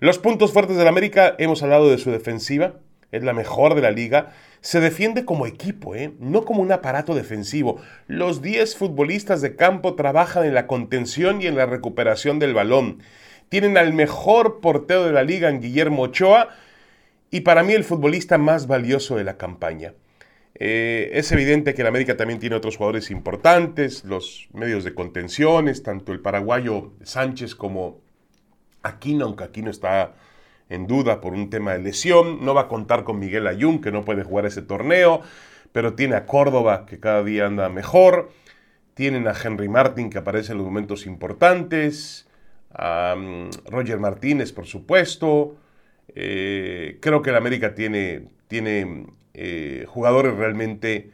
Los 0.00 0.18
puntos 0.18 0.54
fuertes 0.54 0.78
del 0.78 0.88
América, 0.88 1.36
hemos 1.38 1.62
hablado 1.62 1.90
de 1.90 1.98
su 1.98 2.10
defensiva, 2.10 2.76
es 3.12 3.22
la 3.22 3.34
mejor 3.34 3.74
de 3.74 3.82
la 3.82 3.90
liga. 3.90 4.32
Se 4.60 4.80
defiende 4.80 5.24
como 5.24 5.46
equipo, 5.46 5.94
¿eh? 5.94 6.12
no 6.18 6.44
como 6.44 6.62
un 6.62 6.72
aparato 6.72 7.14
defensivo. 7.14 7.80
Los 8.08 8.42
10 8.42 8.76
futbolistas 8.76 9.42
de 9.42 9.54
campo 9.54 9.94
trabajan 9.94 10.44
en 10.44 10.54
la 10.54 10.66
contención 10.66 11.40
y 11.40 11.46
en 11.46 11.56
la 11.56 11.66
recuperación 11.66 12.38
del 12.38 12.54
balón. 12.54 13.02
Tienen 13.48 13.76
al 13.76 13.92
mejor 13.92 14.60
portero 14.60 15.04
de 15.04 15.12
la 15.12 15.22
liga 15.22 15.50
en 15.50 15.60
Guillermo 15.60 16.02
Ochoa 16.02 16.48
y 17.30 17.40
para 17.40 17.62
mí 17.62 17.74
el 17.74 17.84
futbolista 17.84 18.38
más 18.38 18.66
valioso 18.66 19.16
de 19.16 19.24
la 19.24 19.36
campaña. 19.36 19.94
Eh, 20.54 21.10
es 21.14 21.32
evidente 21.32 21.74
que 21.74 21.82
el 21.82 21.88
América 21.88 22.16
también 22.16 22.38
tiene 22.38 22.56
otros 22.56 22.76
jugadores 22.76 23.10
importantes, 23.10 24.04
los 24.04 24.48
medios 24.52 24.84
de 24.84 24.94
contenciones, 24.94 25.82
tanto 25.82 26.12
el 26.12 26.20
paraguayo 26.20 26.92
Sánchez 27.02 27.54
como 27.54 28.00
Aquino, 28.82 29.24
aunque 29.24 29.44
Aquino 29.44 29.70
está 29.70 30.14
en 30.72 30.86
duda 30.86 31.20
por 31.20 31.34
un 31.34 31.50
tema 31.50 31.72
de 31.72 31.78
lesión. 31.80 32.44
No 32.44 32.54
va 32.54 32.62
a 32.62 32.68
contar 32.68 33.04
con 33.04 33.18
Miguel 33.18 33.46
Ayun, 33.46 33.80
que 33.80 33.92
no 33.92 34.04
puede 34.04 34.24
jugar 34.24 34.46
ese 34.46 34.62
torneo, 34.62 35.20
pero 35.72 35.94
tiene 35.94 36.16
a 36.16 36.26
Córdoba, 36.26 36.86
que 36.86 36.98
cada 36.98 37.22
día 37.22 37.46
anda 37.46 37.68
mejor. 37.68 38.30
Tienen 38.94 39.28
a 39.28 39.32
Henry 39.32 39.68
Martin, 39.68 40.10
que 40.10 40.18
aparece 40.18 40.52
en 40.52 40.58
los 40.58 40.66
momentos 40.66 41.06
importantes. 41.06 42.26
A 42.74 43.14
mm, 43.16 43.70
Roger 43.70 43.98
Martínez, 43.98 44.52
por 44.52 44.66
supuesto. 44.66 45.56
Eh, 46.14 46.98
creo 47.00 47.22
que 47.22 47.30
el 47.30 47.36
América 47.36 47.74
tiene, 47.74 48.28
tiene 48.48 49.06
eh, 49.34 49.84
jugadores 49.88 50.34
realmente 50.36 51.10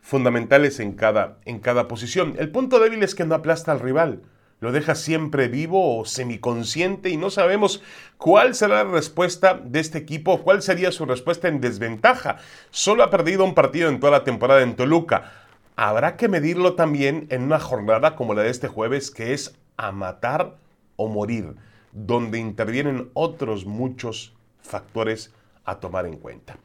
fundamentales 0.00 0.80
en 0.80 0.92
cada, 0.92 1.38
en 1.44 1.58
cada 1.58 1.88
posición. 1.88 2.34
El 2.38 2.50
punto 2.50 2.80
débil 2.80 3.02
es 3.02 3.14
que 3.14 3.24
no 3.24 3.34
aplasta 3.34 3.72
al 3.72 3.80
rival 3.80 4.22
lo 4.60 4.72
deja 4.72 4.94
siempre 4.94 5.48
vivo 5.48 5.98
o 5.98 6.04
semiconsciente 6.04 7.10
y 7.10 7.16
no 7.16 7.30
sabemos 7.30 7.82
cuál 8.16 8.54
será 8.54 8.84
la 8.84 8.90
respuesta 8.90 9.54
de 9.54 9.80
este 9.80 9.98
equipo, 9.98 10.42
cuál 10.42 10.62
sería 10.62 10.92
su 10.92 11.04
respuesta 11.04 11.48
en 11.48 11.60
desventaja. 11.60 12.38
Solo 12.70 13.02
ha 13.02 13.10
perdido 13.10 13.44
un 13.44 13.54
partido 13.54 13.88
en 13.88 14.00
toda 14.00 14.12
la 14.12 14.24
temporada 14.24 14.62
en 14.62 14.76
Toluca. 14.76 15.32
Habrá 15.76 16.16
que 16.16 16.28
medirlo 16.28 16.74
también 16.74 17.26
en 17.30 17.42
una 17.42 17.60
jornada 17.60 18.16
como 18.16 18.32
la 18.32 18.42
de 18.42 18.50
este 18.50 18.68
jueves, 18.68 19.10
que 19.10 19.34
es 19.34 19.54
a 19.76 19.92
matar 19.92 20.56
o 20.96 21.08
morir, 21.08 21.54
donde 21.92 22.38
intervienen 22.38 23.10
otros 23.12 23.66
muchos 23.66 24.32
factores 24.62 25.34
a 25.66 25.80
tomar 25.80 26.06
en 26.06 26.16
cuenta. 26.16 26.56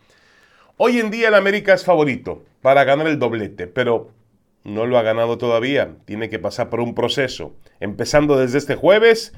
Hoy 0.78 1.00
en 1.00 1.12
día 1.12 1.28
el 1.28 1.36
América 1.36 1.74
es 1.74 1.84
favorito 1.84 2.44
para 2.62 2.86
ganar 2.86 3.08
el 3.08 3.20
doblete, 3.20 3.68
pero 3.68 4.12
no 4.64 4.86
lo 4.86 4.98
ha 4.98 5.02
ganado 5.02 5.38
todavía, 5.38 5.96
tiene 6.06 6.30
que 6.30 6.40
pasar 6.40 6.70
por 6.70 6.80
un 6.80 6.96
proceso, 6.96 7.54
empezando 7.82 8.38
desde 8.38 8.58
este 8.58 8.76
jueves 8.76 9.34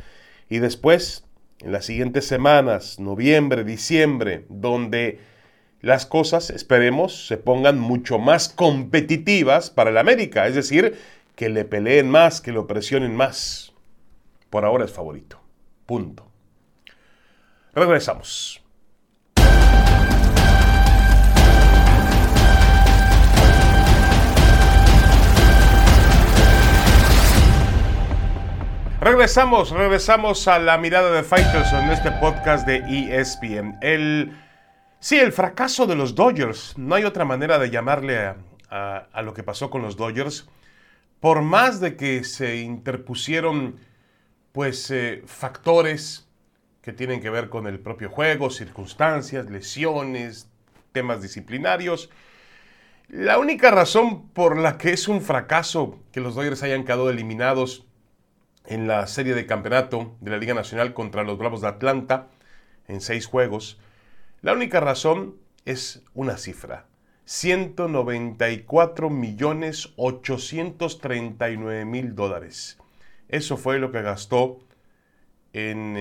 y 0.49 0.59
después 0.59 1.25
en 1.59 1.71
las 1.71 1.85
siguientes 1.85 2.27
semanas, 2.27 2.99
noviembre, 2.99 3.63
diciembre, 3.63 4.45
donde 4.49 5.19
las 5.81 6.05
cosas, 6.05 6.49
esperemos, 6.49 7.27
se 7.27 7.37
pongan 7.37 7.79
mucho 7.79 8.19
más 8.19 8.49
competitivas 8.49 9.69
para 9.69 9.89
el 9.89 9.97
América, 9.97 10.47
es 10.47 10.55
decir, 10.55 10.97
que 11.35 11.49
le 11.49 11.65
peleen 11.65 12.09
más, 12.09 12.41
que 12.41 12.51
lo 12.51 12.67
presionen 12.67 13.15
más. 13.15 13.73
Por 14.49 14.65
ahora 14.65 14.85
es 14.85 14.91
favorito. 14.91 15.41
Punto. 15.85 16.31
Regresamos. 17.73 18.62
Regresamos, 29.03 29.71
regresamos 29.71 30.47
a 30.47 30.59
la 30.59 30.77
mirada 30.77 31.11
de 31.11 31.23
Fighters 31.23 31.73
en 31.73 31.91
este 31.91 32.09
podcast 32.09 32.65
de 32.65 32.77
ESPN. 32.77 33.77
El, 33.81 34.33
sí, 35.01 35.19
el 35.19 35.33
fracaso 35.33 35.85
de 35.85 35.95
los 35.95 36.15
Dodgers, 36.15 36.77
no 36.77 36.95
hay 36.95 37.03
otra 37.03 37.25
manera 37.25 37.59
de 37.59 37.69
llamarle 37.69 38.33
a, 38.69 39.21
lo 39.21 39.33
que 39.33 39.43
pasó 39.43 39.69
con 39.69 39.81
los 39.81 39.97
Dodgers. 39.97 40.47
Por 41.19 41.41
más 41.41 41.81
de 41.81 41.97
que 41.97 42.23
se 42.23 42.61
interpusieron 42.61 43.77
pues 44.53 44.89
eh, 44.89 45.21
factores 45.25 46.29
que 46.81 46.93
tienen 46.93 47.19
que 47.19 47.29
ver 47.29 47.49
con 47.49 47.67
el 47.67 47.81
propio 47.81 48.09
juego, 48.09 48.51
circunstancias, 48.51 49.49
lesiones, 49.49 50.49
temas 50.93 51.21
disciplinarios, 51.21 52.09
la 53.09 53.37
única 53.37 53.69
razón 53.69 54.29
por 54.29 54.57
la 54.57 54.77
que 54.77 54.93
es 54.93 55.09
un 55.09 55.21
fracaso 55.21 55.99
que 56.13 56.21
los 56.21 56.35
Dodgers 56.35 56.63
hayan 56.63 56.85
quedado 56.85 57.09
eliminados 57.09 57.85
en 58.65 58.87
la 58.87 59.07
serie 59.07 59.35
de 59.35 59.45
campeonato 59.45 60.15
de 60.21 60.31
la 60.31 60.37
Liga 60.37 60.53
Nacional 60.53 60.93
contra 60.93 61.23
los 61.23 61.37
Bravos 61.37 61.61
de 61.61 61.67
Atlanta 61.67 62.27
en 62.87 63.01
seis 63.01 63.25
juegos. 63.25 63.79
La 64.41 64.53
única 64.53 64.79
razón 64.79 65.35
es 65.65 66.03
una 66.13 66.37
cifra. 66.37 66.85
194 67.25 69.09
millones 69.09 69.93
839 69.95 71.85
mil 71.85 72.15
dólares. 72.15 72.77
Eso 73.29 73.57
fue 73.57 73.79
lo 73.79 73.91
que 73.91 74.01
gastó 74.01 74.59
en 75.53 75.93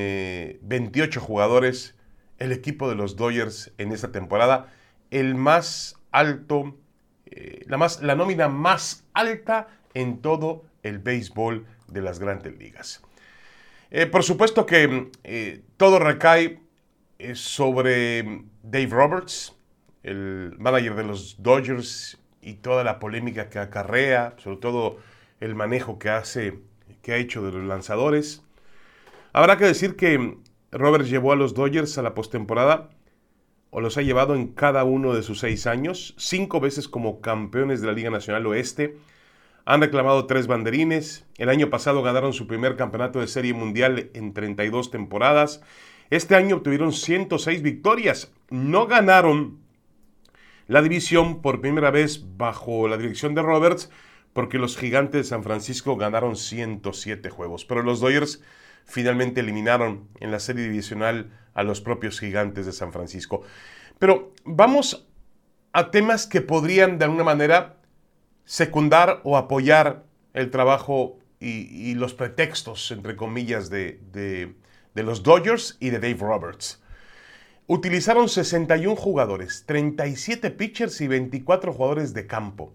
28 0.63 1.19
eh, 1.19 1.23
jugadores 1.23 1.95
el 2.39 2.53
equipo 2.53 2.89
de 2.89 2.97
los 2.97 3.17
Dodgers 3.17 3.73
en 3.79 3.93
esta 3.93 4.11
temporada. 4.11 4.73
El 5.11 5.37
más 5.37 5.97
alto, 6.11 6.75
eh, 7.27 7.65
la, 7.67 7.77
más, 7.79 8.03
la 8.03 8.17
nómina 8.17 8.49
más 8.49 9.05
alta 9.13 9.69
en 9.95 10.21
todo 10.21 10.65
el 10.83 10.99
béisbol 10.99 11.67
de 11.89 12.03
las 12.03 12.19
grandes 12.19 12.57
ligas. 12.59 13.03
Eh, 13.91 14.07
por 14.07 14.25
supuesto 14.25 14.67
que 14.67 15.11
eh, 15.23 15.63
todo 15.77 15.99
recae 15.99 16.61
eh, 17.19 17.35
sobre 17.35 18.45
Dave 18.63 18.87
Roberts, 18.87 19.55
el 20.03 20.55
manager 20.59 20.95
de 20.95 21.05
los 21.05 21.43
Dodgers, 21.43 22.19
y 22.41 22.55
toda 22.55 22.83
la 22.83 22.99
polémica 22.99 23.49
que 23.49 23.61
acarrea, 23.61 24.35
sobre 24.39 24.57
todo 24.57 24.97
el 25.41 25.55
manejo 25.55 25.99
que 25.99 26.11
hace, 26.11 26.59
que 27.03 27.13
ha 27.13 27.17
hecho 27.17 27.43
de 27.43 27.53
los 27.53 27.65
lanzadores. 27.65 28.43
Habrá 29.33 29.57
que 29.57 29.65
decir 29.65 29.95
que 29.95 30.37
Roberts 30.73 31.09
llevó 31.09 31.33
a 31.33 31.37
los 31.37 31.55
Dodgers 31.55 31.97
a 31.99 32.03
la 32.03 32.15
postemporada, 32.15 32.91
o 33.71 33.81
los 33.81 33.97
ha 33.97 34.03
llevado 34.03 34.35
en 34.35 34.49
cada 34.49 34.85
uno 34.85 35.15
de 35.15 35.23
sus 35.23 35.39
seis 35.39 35.67
años, 35.67 36.15
cinco 36.19 36.61
veces 36.61 36.89
como 36.89 37.21
campeones 37.21 37.81
de 37.81 37.87
la 37.87 37.95
Liga 37.95 38.11
Nacional 38.11 38.47
Oeste, 38.47 38.97
han 39.65 39.81
reclamado 39.81 40.27
tres 40.27 40.47
banderines. 40.47 41.25
El 41.39 41.49
año 41.49 41.71
pasado 41.71 42.03
ganaron 42.03 42.33
su 42.33 42.47
primer 42.47 42.77
campeonato 42.77 43.21
de 43.21 43.27
serie 43.27 43.55
mundial 43.55 44.11
en 44.15 44.33
32 44.33 44.91
temporadas. 44.91 45.63
Este 46.11 46.35
año 46.35 46.57
obtuvieron 46.57 46.93
106 46.93 47.63
victorias. 47.63 48.33
No 48.51 48.87
ganaron 48.87 49.61
la 50.67 50.83
división 50.83 51.43
por 51.43 51.61
primera 51.61 51.91
vez 51.91 52.25
bajo 52.37 52.89
la 52.89 52.97
dirección 52.97 53.35
de 53.35 53.43
Roberts 53.43 53.91
porque 54.33 54.59
los 54.59 54.77
gigantes 54.77 55.23
de 55.23 55.29
San 55.29 55.43
Francisco 55.43 55.97
ganaron 55.97 56.37
107 56.37 57.31
juegos. 57.31 57.65
Pero 57.65 57.83
los 57.83 58.01
Dodgers 58.01 58.43
finalmente 58.85 59.41
eliminaron 59.41 60.09
en 60.21 60.31
la 60.31 60.41
serie 60.41 60.65
divisional 60.65 61.31
a 61.55 61.63
los 61.63 61.81
propios 61.81 62.19
gigantes 62.19 62.67
de 62.67 62.73
San 62.73 62.93
Francisco. 62.93 63.43
Pero 63.99 64.33
vamos 64.45 65.07
a 65.73 65.91
temas 65.91 66.27
que 66.27 66.41
podrían 66.41 66.99
de 66.99 67.05
alguna 67.05 67.25
manera 67.25 67.82
secundar 68.45 69.21
o 69.25 69.37
apoyar 69.37 70.05
el 70.35 70.51
trabajo 70.51 71.19
y, 71.41 71.95
los 71.95 72.15
pretextos, 72.15 72.93
entre 72.93 73.17
comillas, 73.17 73.69
de, 73.69 73.99
de, 74.13 75.03
los 75.03 75.23
Dodgers 75.23 75.77
y 75.81 75.91
de 75.91 75.99
Dave 75.99 76.19
Roberts. 76.21 76.81
Utilizaron 77.67 78.29
61 78.29 78.95
jugadores, 78.97 79.65
37 79.67 80.51
pitchers 80.51 81.01
y 81.01 81.09
24 81.09 81.73
jugadores 81.73 82.15
de 82.15 82.27
campo. 82.27 82.73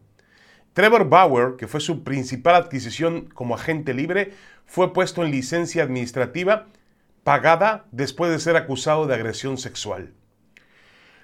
Trevor 0.73 1.09
Bauer, 1.09 1.55
que 1.57 1.67
fue 1.67 1.79
su 1.79 2.03
principal 2.03 2.55
adquisición 2.55 3.29
como 3.33 3.55
agente 3.55 3.93
libre, 3.93 4.33
fue 4.65 4.93
puesto 4.93 5.23
en 5.23 5.31
licencia 5.31 5.83
administrativa 5.83 6.67
pagada 7.23 7.85
después 7.91 8.31
de 8.31 8.39
ser 8.39 8.55
acusado 8.55 9.07
de 9.07 9.15
agresión 9.15 9.57
sexual. 9.57 10.13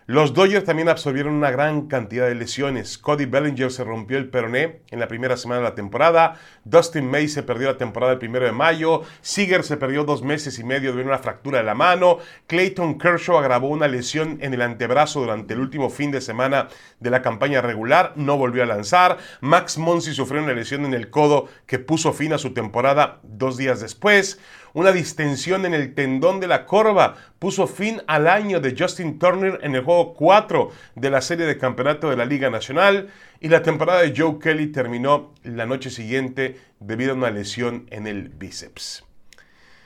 Los 0.05 0.33
Dodgers 0.33 0.65
también 0.65 0.89
absorbieron 0.89 1.33
una 1.33 1.49
gran 1.49 1.87
cantidad 1.87 2.27
de 2.27 2.35
lesiones. 2.35 2.97
Cody 2.97 3.23
Bellinger 3.25 3.71
se 3.71 3.85
rompió 3.85 4.17
el 4.17 4.29
peroné 4.29 4.81
en 4.91 4.99
la 4.99 5.07
primera 5.07 5.37
semana 5.37 5.61
de 5.61 5.69
la 5.69 5.75
temporada. 5.75 6.37
Dustin 6.65 7.09
May 7.09 7.29
se 7.29 7.41
perdió 7.41 7.67
la 7.67 7.77
temporada 7.77 8.11
el 8.11 8.19
primero 8.19 8.45
de 8.45 8.51
mayo. 8.51 9.03
Seager 9.21 9.63
se 9.63 9.77
perdió 9.77 10.03
dos 10.03 10.21
meses 10.21 10.59
y 10.59 10.65
medio 10.65 10.93
de 10.93 11.03
una 11.03 11.19
fractura 11.19 11.59
de 11.59 11.63
la 11.63 11.73
mano. 11.73 12.17
Clayton 12.47 12.97
Kershaw 12.97 13.37
agravó 13.37 13.69
una 13.69 13.87
lesión 13.87 14.39
en 14.41 14.53
el 14.53 14.61
antebrazo 14.61 15.21
durante 15.21 15.53
el 15.53 15.61
último 15.61 15.89
fin 15.89 16.11
de 16.11 16.19
semana 16.19 16.67
de 16.99 17.09
la 17.09 17.21
campaña 17.21 17.61
regular. 17.61 18.11
No 18.17 18.35
volvió 18.35 18.63
a 18.63 18.65
lanzar. 18.65 19.19
Max 19.39 19.77
Monsi 19.77 20.13
sufrió 20.13 20.43
una 20.43 20.51
lesión 20.51 20.83
en 20.83 20.95
el 20.95 21.09
codo 21.09 21.47
que 21.65 21.79
puso 21.79 22.11
fin 22.11 22.33
a 22.33 22.37
su 22.37 22.53
temporada 22.53 23.21
dos 23.23 23.55
días 23.55 23.79
después. 23.79 24.37
Una 24.73 24.91
distensión 24.91 25.65
en 25.65 25.75
el 25.75 25.93
tendón 25.93 26.39
de 26.39 26.47
la 26.47 26.65
corva 26.65 27.15
puso 27.37 27.67
fin 27.67 28.01
al 28.07 28.27
año 28.27 28.59
de 28.59 28.75
Justin 28.77 29.19
Turner 29.19 29.59
en 29.61 29.75
el 29.75 29.83
juego 29.83 30.15
4 30.15 30.71
de 30.95 31.09
la 31.11 31.21
serie 31.21 31.45
de 31.45 31.59
campeonato 31.59 32.09
de 32.09 32.17
la 32.17 32.25
Liga 32.25 32.49
Nacional 32.49 33.09
y 33.39 33.49
la 33.49 33.61
temporada 33.61 34.01
de 34.01 34.13
Joe 34.17 34.39
Kelly 34.39 34.67
terminó 34.67 35.35
la 35.43 35.67
noche 35.67 35.91
siguiente 35.91 36.59
debido 36.79 37.11
a 37.11 37.15
una 37.15 37.29
lesión 37.29 37.85
en 37.91 38.07
el 38.07 38.29
bíceps. 38.29 39.05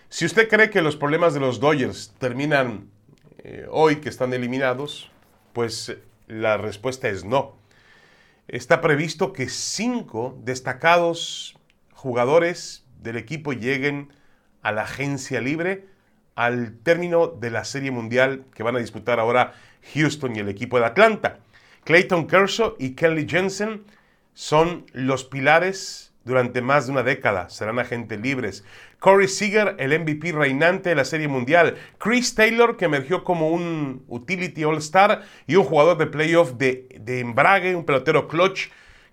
Si 0.07 0.25
usted 0.25 0.47
cree 0.47 0.69
que 0.69 0.81
los 0.81 0.95
problemas 0.95 1.33
de 1.33 1.41
los 1.41 1.59
Dodgers 1.59 2.13
terminan 2.17 2.89
eh, 3.39 3.67
hoy 3.69 3.97
que 3.97 4.07
están 4.07 4.33
eliminados, 4.33 5.11
pues 5.51 5.97
la 6.27 6.55
respuesta 6.55 7.09
es 7.09 7.25
no. 7.25 7.57
Está 8.47 8.79
previsto 8.79 9.33
que 9.33 9.49
cinco 9.49 10.37
destacados 10.43 11.57
jugadores 11.91 12.85
del 13.01 13.17
equipo 13.17 13.51
lleguen 13.51 14.13
a 14.67 14.73
la 14.73 14.81
agencia 14.81 15.39
libre 15.39 15.85
al 16.35 16.73
término 16.83 17.27
de 17.27 17.51
la 17.51 17.63
Serie 17.63 17.89
Mundial 17.89 18.43
que 18.53 18.63
van 18.63 18.75
a 18.75 18.79
disputar 18.79 19.17
ahora 19.17 19.53
Houston 19.93 20.35
y 20.35 20.39
el 20.39 20.49
equipo 20.49 20.77
de 20.77 20.85
Atlanta. 20.85 21.39
Clayton 21.85 22.27
Kershaw 22.27 22.75
y 22.77 22.89
Kelly 22.89 23.25
Jensen 23.29 23.85
son 24.33 24.85
los 24.91 25.23
pilares 25.23 26.11
durante 26.25 26.61
más 26.61 26.85
de 26.85 26.91
una 26.91 27.03
década. 27.03 27.49
Serán 27.49 27.79
agentes 27.79 28.19
libres. 28.19 28.65
Corey 28.99 29.29
Seager, 29.29 29.77
el 29.79 29.97
MVP 29.97 30.33
reinante 30.33 30.89
de 30.89 30.95
la 30.95 31.05
Serie 31.05 31.29
Mundial. 31.29 31.77
Chris 31.97 32.35
Taylor, 32.35 32.75
que 32.75 32.85
emergió 32.85 33.23
como 33.23 33.51
un 33.51 34.03
utility 34.09 34.65
all-star 34.65 35.21
y 35.47 35.55
un 35.55 35.63
jugador 35.63 35.97
de 35.97 36.07
playoff 36.07 36.55
de, 36.55 36.89
de 36.99 37.21
embrague, 37.21 37.73
un 37.73 37.85
pelotero 37.85 38.27
clutch 38.27 38.67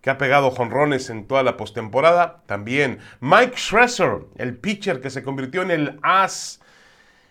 que 0.05 0.11
ha 0.11 0.19
pegado 0.19 0.51
jonrones 0.51 1.09
en 1.09 1.27
toda 1.27 1.43
la 1.43 1.57
postemporada. 1.57 2.43
También 2.45 2.99
Mike 3.21 3.57
Schresser, 3.57 4.27
el 4.37 4.55
pitcher 4.55 5.01
que 5.01 5.09
se 5.09 5.23
convirtió 5.23 5.63
en 5.63 5.71
el 5.71 5.99
as 6.03 6.61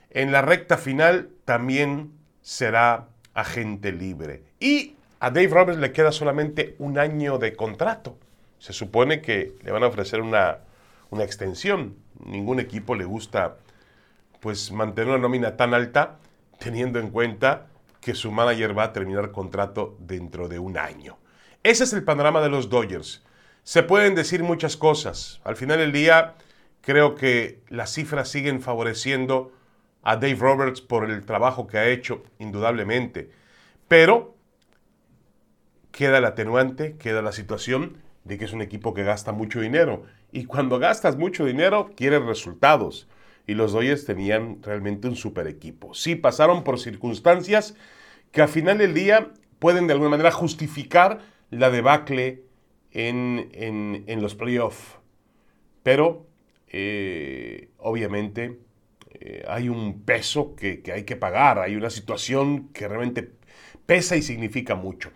en 0.09 0.31
la 0.31 0.41
recta 0.41 0.77
final, 0.77 1.29
también 1.45 2.13
será 2.41 3.09
agente 3.35 3.91
libre. 3.91 4.41
Y 4.59 4.95
a 5.19 5.29
Dave 5.29 5.49
Roberts 5.49 5.79
le 5.79 5.91
queda 5.91 6.11
solamente 6.11 6.75
un 6.79 6.97
año 6.97 7.37
de 7.37 7.55
contrato. 7.55 8.17
Se 8.57 8.73
supone 8.73 9.21
que 9.21 9.53
le 9.61 9.71
van 9.71 9.83
a 9.83 9.87
ofrecer 9.87 10.21
una, 10.21 10.57
una 11.11 11.23
extensión 11.23 11.95
ningún 12.25 12.59
equipo 12.59 12.95
le 12.95 13.05
gusta 13.05 13.57
pues 14.39 14.71
mantener 14.71 15.09
una 15.09 15.19
nómina 15.19 15.57
tan 15.57 15.75
alta 15.75 16.17
teniendo 16.57 16.97
en 16.97 17.11
cuenta 17.11 17.67
que 18.01 18.15
su 18.15 18.31
manager 18.31 18.75
va 18.75 18.85
a 18.85 18.93
terminar 18.93 19.31
contrato 19.31 19.95
dentro 19.99 20.47
de 20.47 20.57
un 20.57 20.77
año. 20.77 21.17
Ese 21.63 21.85
es 21.85 21.93
el 21.93 22.03
panorama 22.03 22.41
de 22.41 22.49
los 22.49 22.69
Dodgers. 22.69 23.23
Se 23.63 23.83
pueden 23.83 24.15
decir 24.15 24.43
muchas 24.43 24.75
cosas. 24.75 25.39
Al 25.45 25.55
final 25.55 25.77
del 25.77 25.93
día, 25.93 26.35
creo 26.81 27.15
que 27.15 27.61
las 27.69 27.93
cifras 27.93 28.27
siguen 28.27 28.61
favoreciendo 28.61 29.53
a 30.01 30.17
Dave 30.17 30.35
Roberts 30.35 30.81
por 30.81 31.09
el 31.09 31.25
trabajo 31.25 31.65
que 31.65 31.77
ha 31.77 31.87
hecho, 31.87 32.21
indudablemente. 32.37 33.29
Pero 33.87 34.35
queda 35.93 36.17
el 36.17 36.25
atenuante, 36.25 36.97
queda 36.97 37.21
la 37.21 37.31
situación 37.31 37.95
de 38.25 38.37
que 38.37 38.43
es 38.43 38.51
un 38.51 38.61
equipo 38.61 38.93
que 38.93 39.05
gasta 39.05 39.31
mucho 39.31 39.61
dinero. 39.61 40.03
Y 40.33 40.43
cuando 40.43 40.79
gastas 40.79 41.15
mucho 41.15 41.45
dinero, 41.45 41.91
quieres 41.95 42.23
resultados. 42.23 43.07
Y 43.47 43.53
los 43.53 43.71
Dodgers 43.71 44.03
tenían 44.03 44.61
realmente 44.61 45.07
un 45.07 45.15
super 45.15 45.47
equipo. 45.47 45.93
Sí, 45.93 46.15
pasaron 46.15 46.65
por 46.65 46.77
circunstancias 46.77 47.73
que 48.33 48.41
al 48.41 48.49
final 48.49 48.79
del 48.79 48.93
día 48.93 49.29
pueden 49.59 49.87
de 49.87 49.93
alguna 49.93 50.09
manera 50.09 50.31
justificar 50.31 51.31
la 51.53 51.69
debacle 51.69 52.43
en, 52.91 53.49
en, 53.53 54.21
los 54.21 54.35
playoffs. 54.35 54.97
Pero, 55.81 56.27
eh, 56.67 57.69
obviamente, 57.77 58.59
eh, 59.11 59.43
hay 59.47 59.69
un 59.69 60.03
peso 60.03 60.55
que, 60.55 60.81
que 60.81 60.91
hay 60.91 61.03
que 61.03 61.15
pagar. 61.15 61.59
Hay 61.59 61.75
una 61.75 61.89
situación 61.89 62.69
que 62.69 62.87
realmente 62.87 63.31
pesa 63.85 64.15
y 64.15 64.21
significa 64.21 64.75
mucho. 64.75 65.11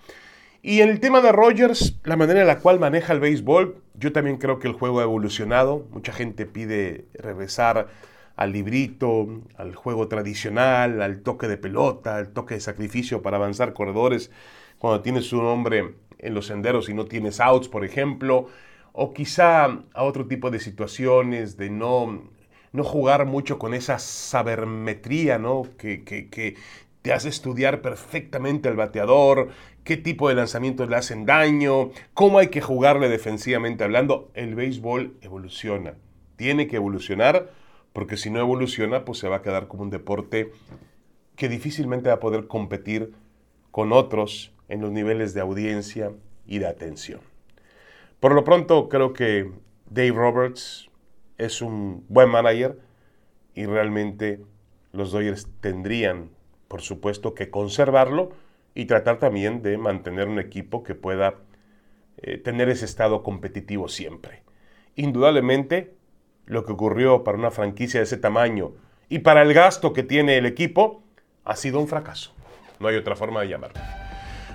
Y 0.62 0.82
en 0.82 0.90
el 0.90 1.00
tema 1.00 1.22
de 1.22 1.32
Rogers, 1.32 2.00
la 2.04 2.18
manera 2.18 2.42
en 2.42 2.48
la 2.48 2.60
cual 2.60 2.80
maneja 2.80 3.14
el 3.14 3.20
béisbol, 3.20 3.82
yo 3.94 4.12
también 4.12 4.38
creo 4.38 4.60
que 4.60 4.68
el 4.68 4.74
juego 4.74 5.00
ha 5.00 5.04
evolucionado. 5.04 5.88
Mucha 5.92 6.12
gente 6.12 6.46
pide 6.46 7.06
regresar 7.14 7.88
al 8.36 8.52
librito, 8.52 9.28
al 9.56 9.76
juego 9.76 10.08
tradicional, 10.08 11.02
al 11.02 11.22
toque 11.22 11.48
de 11.48 11.58
pelota, 11.58 12.18
al 12.18 12.30
toque 12.34 12.56
de 12.56 12.60
sacrificio 12.60 13.22
para 13.22 13.38
avanzar 13.38 13.74
corredores 13.74 14.32
cuando 14.78 15.02
tienes 15.02 15.34
un 15.34 15.46
hombre 15.46 15.96
en 16.20 16.34
los 16.34 16.48
senderos 16.48 16.90
y 16.90 16.94
no 16.94 17.06
tienes 17.06 17.40
outs, 17.40 17.68
por 17.68 17.86
ejemplo, 17.86 18.48
o 18.94 19.14
quizá 19.14 19.66
a 19.94 20.04
otro 20.04 20.28
tipo 20.28 20.50
de 20.50 20.60
situaciones 20.60 21.58
de 21.58 21.70
no, 21.70 22.24
no 22.72 22.84
jugar 22.84 23.26
mucho 23.26 23.60
con 23.60 23.74
esa 23.74 24.00
sabermetría, 24.00 25.38
¿no? 25.38 25.64
Que, 25.78 26.04
que, 26.04 26.30
que 26.30 26.56
te 27.02 27.14
hace 27.14 27.30
estudiar 27.30 27.82
perfectamente 27.82 28.70
al 28.70 28.76
bateador, 28.76 29.50
qué 29.84 29.98
tipo 29.98 30.28
de 30.28 30.36
lanzamientos 30.36 30.90
le 30.90 30.96
hacen 30.96 31.26
daño, 31.26 31.92
cómo 32.14 32.40
hay 32.40 32.48
que 32.48 32.60
jugarle 32.60 33.08
defensivamente 33.08 33.84
hablando. 33.84 34.30
El 34.34 34.56
béisbol 34.56 35.16
evoluciona, 35.22 35.96
tiene 36.36 36.68
que 36.68 36.76
evolucionar, 36.76 37.52
porque 37.94 38.18
si 38.18 38.30
no 38.30 38.40
evoluciona, 38.40 39.06
pues 39.06 39.20
se 39.20 39.30
va 39.30 39.38
a 39.38 39.42
quedar 39.42 39.68
como 39.68 39.84
un 39.84 39.90
deporte 39.90 40.52
que 41.38 41.48
difícilmente 41.48 42.10
va 42.10 42.16
a 42.16 42.20
poder 42.20 42.48
competir 42.48 43.14
con 43.72 43.94
otros 43.94 44.52
en 44.70 44.82
los 44.82 44.92
niveles 44.92 45.34
de 45.34 45.42
audiencia 45.42 46.12
y 46.46 46.60
de 46.60 46.68
atención. 46.68 47.22
Por 48.20 48.34
lo 48.34 48.44
pronto, 48.44 48.90
creo 48.90 49.14
que 49.14 49.52
Dave 49.90 50.12
Roberts 50.12 50.90
es 51.38 51.62
un 51.62 52.06
buen 52.10 52.30
manager 52.30 52.80
y 53.54 53.66
realmente 53.66 54.42
los 54.92 55.12
Dodgers 55.12 55.48
tendrían, 55.62 56.30
por 56.68 56.82
supuesto, 56.82 57.34
que 57.34 57.50
conservarlo 57.50 58.32
y 58.74 58.86
tratar 58.86 59.20
también 59.20 59.62
de 59.62 59.78
mantener 59.78 60.28
un 60.28 60.40
equipo 60.40 60.84
que 60.84 60.96
pueda 60.96 61.36
eh, 62.18 62.38
tener 62.38 62.70
ese 62.70 62.86
estado 62.86 63.24
competitivo 63.24 63.88
siempre. 63.88 64.44
Indudablemente, 64.96 65.96
lo 66.46 66.66
que 66.66 66.72
ocurrió 66.72 67.24
para 67.24 67.38
una 67.38 67.52
franquicia 67.52 68.00
de 68.00 68.06
ese 68.06 68.18
tamaño 68.18 68.74
y 69.10 69.20
para 69.20 69.42
el 69.42 69.54
gasto 69.54 69.94
que 69.94 70.04
tiene 70.04 70.38
el 70.38 70.46
equipo 70.46 71.04
ha 71.44 71.56
sido 71.56 71.80
un 71.80 71.88
fracaso. 71.88 72.34
No 72.80 72.88
hay 72.88 72.96
otra 72.96 73.16
forma 73.16 73.42
de 73.42 73.50
llamarlo. 73.50 73.80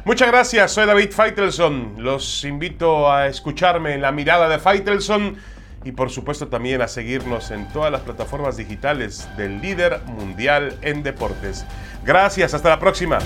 Muchas 0.05 0.29
gracias, 0.29 0.73
soy 0.73 0.87
David 0.87 1.13
Feitelson. 1.13 1.95
Los 1.99 2.45
invito 2.45 3.11
a 3.13 3.29
escucharme 3.29 3.95
en 3.95 4.03
la 4.03 4.11
mirada 4.11 4.49
de 4.49 4.59
Feitelson 4.59 5.37
y 5.85 5.93
por 5.93 6.11
supuesto 6.11 6.49
también 6.49 6.83
a 6.83 6.89
seguirnos 6.89 7.53
en 7.53 7.69
todas 7.69 7.93
las 7.93 8.01
plataformas 8.01 8.57
digitales 8.57 9.29
del 9.37 9.63
líder 9.63 10.01
mundial 10.07 10.77
en 10.83 11.05
deportes. 11.05 11.65
Gracias, 12.05 12.53
hasta 12.53 12.71
la 12.71 12.81
próxima. 12.81 13.21